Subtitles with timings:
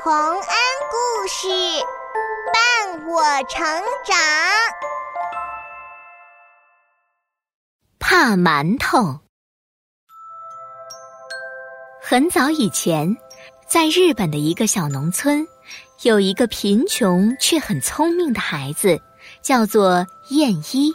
[0.00, 0.40] 洪恩
[0.92, 1.48] 故事
[2.52, 3.60] 伴我成
[4.04, 4.16] 长。
[7.98, 9.18] 怕馒头。
[12.00, 13.16] 很早以前，
[13.66, 15.44] 在日本的一个小农村，
[16.02, 19.00] 有一个贫穷却很聪明的孩子，
[19.42, 20.94] 叫做燕一。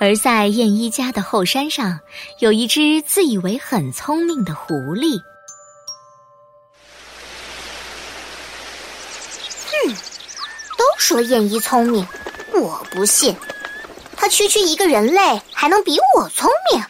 [0.00, 2.00] 而在燕一家的后山上，
[2.38, 5.20] 有一只自以为很聪明的狐狸。
[10.76, 12.06] 都说燕一聪明，
[12.54, 13.34] 我不信。
[14.16, 16.82] 他区区一个人类，还能比我聪明？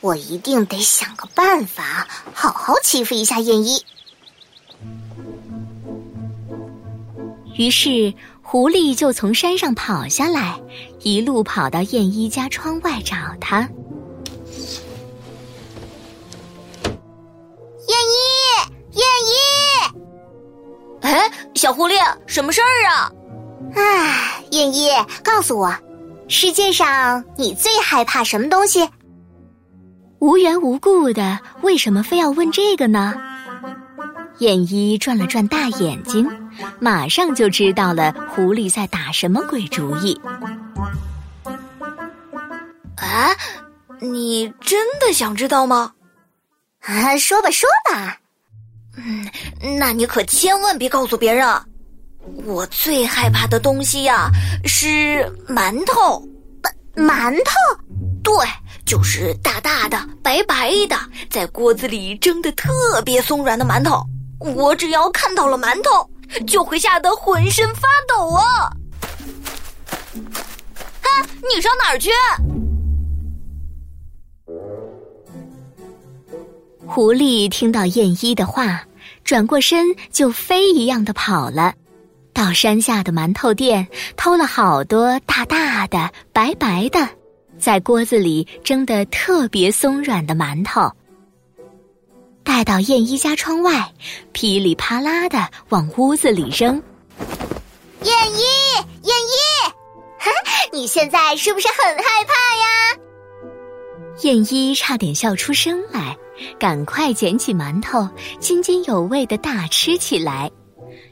[0.00, 3.84] 我一定得想个办法，好好欺负一下燕一。
[7.56, 10.60] 于是，狐狸就从山上跑下来，
[11.00, 13.68] 一路跑到燕一家窗外找他。
[21.54, 21.94] 小狐狸，
[22.26, 23.10] 什么事儿啊？
[23.74, 24.90] 唉，燕一，
[25.22, 25.74] 告诉我，
[26.28, 28.88] 世界上你最害怕什么东西？
[30.18, 33.14] 无缘无故的，为什么非要问这个呢？
[34.38, 36.28] 燕一转了转大眼睛，
[36.80, 40.20] 马上就知道了狐狸在打什么鬼主意。
[42.96, 43.30] 啊，
[44.00, 45.92] 你真的想知道吗？
[46.80, 48.18] 啊，说吧，说吧。
[48.96, 51.64] 嗯，那你可千万别告诉别人啊。
[52.44, 54.30] 我最害怕的东西呀，
[54.64, 56.22] 是馒头。
[56.96, 57.52] 馒馒头？
[58.22, 58.46] 对，
[58.86, 60.96] 就是大大的、白白的，
[61.28, 64.02] 在锅子里蒸的特别松软的馒头。
[64.38, 66.08] 我只要看到了馒头，
[66.46, 68.70] 就会吓得浑身发抖啊！
[71.02, 72.10] 哈，你上哪儿去？
[76.94, 78.80] 狐狸听到燕一的话，
[79.24, 81.74] 转过身就飞一样的跑了，
[82.32, 87.08] 到山下的馒头店偷了好多大大的、白白的，
[87.58, 90.88] 在锅子里蒸的特别松软的馒头，
[92.44, 93.92] 带到燕一家窗外，
[94.30, 96.80] 噼里啪啦的往屋子里扔。
[98.02, 98.38] 燕一，
[99.02, 99.36] 燕一，
[100.16, 100.30] 哈，
[100.72, 102.64] 你现在是不是很害怕呀？
[104.22, 106.16] 燕一差点笑出声来。
[106.58, 108.08] 赶快捡起馒头，
[108.40, 110.50] 津津有味的大吃起来，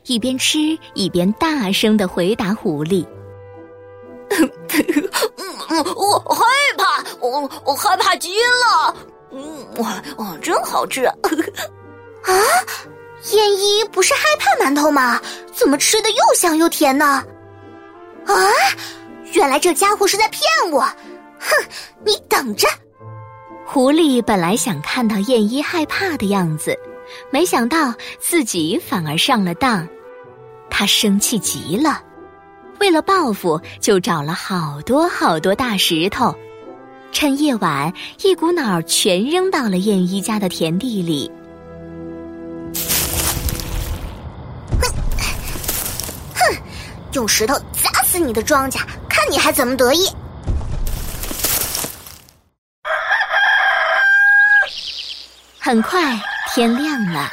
[0.07, 0.59] 一边吃
[0.95, 3.07] 一边大声的回答狐狸
[4.31, 4.51] ：“嗯
[5.39, 6.45] 嗯，我害
[6.77, 8.95] 怕，我我害怕极了。
[9.31, 11.05] 嗯，哇哇，真好吃。”
[12.25, 12.33] 啊，
[13.33, 15.21] 燕一不是害怕馒头吗？
[15.53, 17.25] 怎么吃的又香又甜呢？
[18.27, 18.35] 啊，
[19.33, 20.81] 原来这家伙是在骗我！
[21.39, 21.67] 哼，
[22.05, 22.69] 你等着。
[23.73, 26.79] 狐狸本来想看到燕一害怕的样子，
[27.31, 29.89] 没想到自己反而上了当，
[30.69, 31.99] 他生气极了，
[32.81, 36.37] 为了报复，就找了好多好多大石头，
[37.13, 37.91] 趁夜晚
[38.23, 41.33] 一股脑全扔到了燕一家的田地里。
[44.83, 44.93] 哼，
[46.35, 46.57] 哼，
[47.15, 50.07] 用石头砸死你的庄稼，看你还怎么得意！
[55.65, 56.21] 很快
[56.53, 57.31] 天亮了，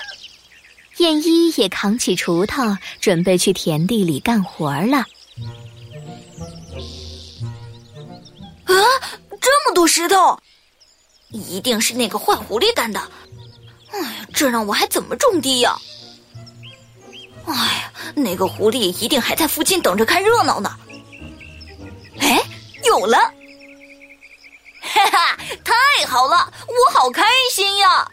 [0.97, 4.99] 燕一也扛起锄头，准备去田地里干活了。
[8.65, 8.75] 啊，
[9.41, 10.39] 这么多石头，
[11.29, 13.01] 一定是那个坏狐狸干的！
[13.91, 15.75] 哎呀，这让我还怎么种地呀？
[17.47, 20.77] 哎呀，那个狐狸一定还在附近等着看热闹呢。
[22.19, 22.39] 哎，
[22.85, 23.17] 有了！
[24.81, 28.07] 哈哈，太好了，我好开心呀！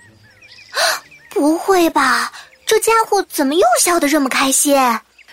[1.30, 2.32] 不会吧？
[2.66, 4.76] 这家伙怎么又笑得这么开心？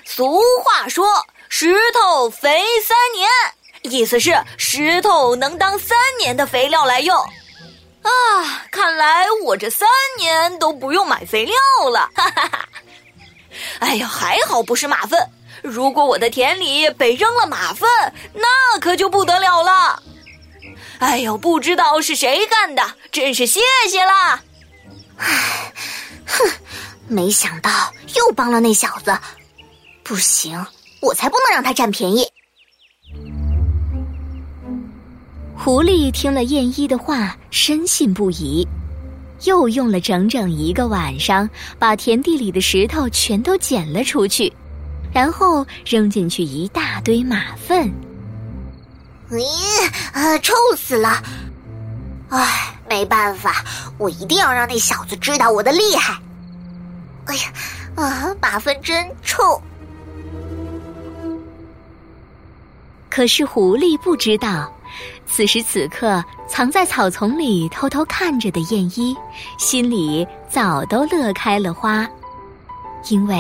[0.06, 1.08] 俗话说
[1.50, 3.30] “石头肥三年”，
[3.84, 7.18] 意思是石头能当三年的肥料来用。
[7.18, 8.12] 啊，
[8.70, 9.88] 看来我这三
[10.18, 11.56] 年都不用买肥料
[11.90, 12.10] 了。
[12.14, 12.70] 哈哈哈！
[13.80, 15.20] 哎呀，还好不是马粪。
[15.64, 17.90] 如果我的田里被扔了马粪，
[18.34, 20.04] 那可就不得了了。
[21.00, 24.42] 哎呦，不知道是谁干的，真是谢谢啦！
[25.18, 25.74] 唉，
[26.26, 26.50] 哼，
[27.08, 27.70] 没想到
[28.16, 29.18] 又帮了那小子，
[30.04, 30.66] 不行，
[31.02, 32.26] 我才不能让他占便宜。
[35.56, 38.68] 狐狸听了燕一的话，深信不疑，
[39.44, 41.50] 又用了整整一个晚上，
[41.80, 44.52] 把田地里的石头全都捡了出去，
[45.14, 47.90] 然后扔进去一大堆马粪。
[49.30, 49.44] 咦，
[50.12, 51.24] 啊，臭死了！
[52.30, 52.70] 唉。
[52.90, 53.64] 没办法，
[53.98, 56.18] 我一定要让那小子知道我的厉害。
[57.26, 57.44] 哎呀，
[57.96, 59.62] 啊，马粪真臭！
[63.10, 64.72] 可是狐狸不知道，
[65.26, 69.16] 此时此刻藏在草丛里偷偷看着的燕一，
[69.58, 72.08] 心里早都乐开了花，
[73.10, 73.40] 因为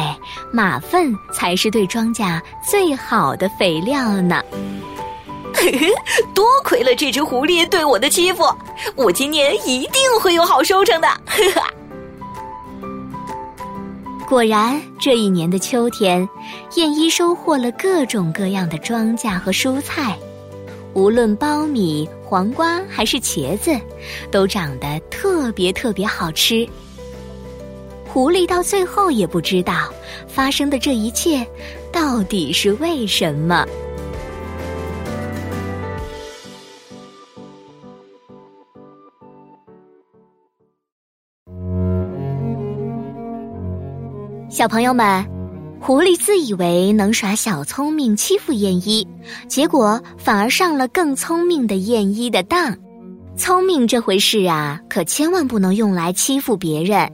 [0.52, 4.42] 马粪才是对庄稼最好的肥料呢。
[6.34, 8.44] 多亏了这只狐狸对我的欺负，
[8.96, 11.08] 我今年一定会有好收成的。
[11.08, 11.62] 呵 呵
[14.28, 16.28] 果然，这一年的秋天，
[16.76, 20.18] 燕一收获了各种各样的庄稼和蔬菜，
[20.94, 23.80] 无论苞米、黄瓜还是茄子，
[24.32, 26.68] 都长得特别特别好吃。
[28.08, 29.92] 狐狸到最后也不知道
[30.28, 31.46] 发生的这一切
[31.92, 33.68] 到底是为什么。
[44.54, 45.26] 小朋友们，
[45.80, 49.08] 狐狸自以为能耍小聪明欺负燕一，
[49.48, 52.78] 结果反而上了更聪明的燕一的当。
[53.36, 57.12] 聪明这回事啊，可千万不能用来欺负别人。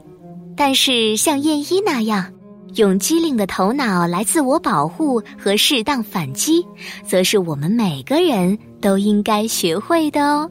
[0.54, 2.30] 但是像燕一那样，
[2.74, 6.62] 用机灵的头脑来自我保护和适当反击，
[7.06, 10.50] 则是我们每个人都应该学会的哦。